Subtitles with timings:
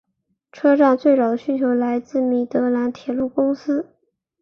[0.51, 3.85] 车站最早的需求来自米德兰铁路公司。